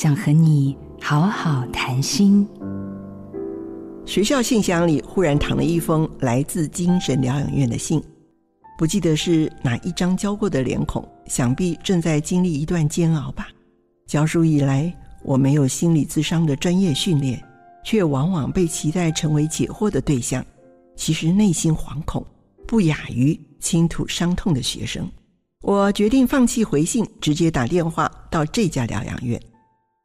[0.00, 2.46] 想和你好好谈心。
[4.06, 8.00] 学校信箱里忽然躺了一封来自精神疗养院的信，
[8.78, 13.48] 不记得是哪一张交过的脸孔，想必正在经历一段煎熬吧。
[14.06, 17.42] 教书以来，我没有心理咨商的专业训练，
[17.84, 20.46] 却往往被期待成为解惑的对象。
[20.94, 22.24] 其实内心惶恐，
[22.68, 25.10] 不亚于倾吐伤痛的学生。
[25.60, 29.42] 我决定放弃回信，直接打电话到这家疗养院。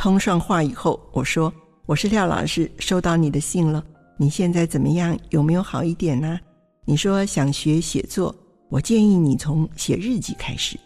[0.00, 1.52] 通上话以后，我说
[1.84, 3.84] ：“我是廖老师，收到你的信了。
[4.16, 5.14] 你现在怎么样？
[5.28, 6.40] 有没有好一点呢？
[6.86, 8.34] 你说想学写作，
[8.70, 10.80] 我建议你从写日记开始，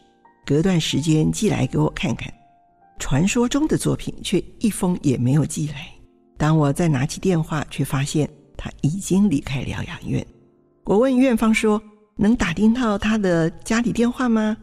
[0.45, 2.29] 隔段时间寄来给我看看。”
[2.99, 5.87] 传说中的作品却一封也没有寄来。
[6.37, 10.27] 当我再拿起电话，却发现他已经离开疗养院。
[10.83, 11.81] 我问院方说
[12.19, 14.57] ：“能打听到他的家里电话吗？”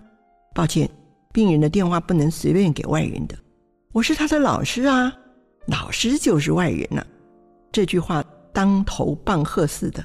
[0.54, 0.90] 抱歉，
[1.32, 3.36] 病人的电话不能随便给外人的。
[3.94, 5.14] 我是他的老师啊，
[5.68, 7.08] 老师就是外人呐、啊。
[7.74, 10.04] 这句话当头棒喝似的。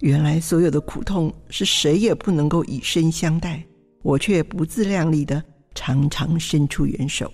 [0.00, 3.64] 原来所有的苦痛是谁也不能够以身相待，
[4.02, 5.42] 我却不自量力的
[5.74, 7.30] 常常伸出援手。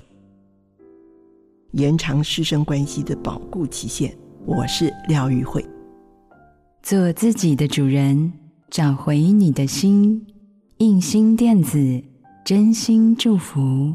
[1.72, 4.17] 延长师生关系的保固期限。
[4.46, 5.62] 我是廖玉慧，
[6.83, 8.33] 做自己的主人，
[8.70, 10.27] 找回你的心。
[10.78, 12.02] 印心电子
[12.42, 13.94] 真心祝福。